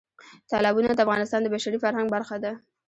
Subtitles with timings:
[0.51, 2.51] تالابونه د افغانستان د بشري فرهنګ برخه ده.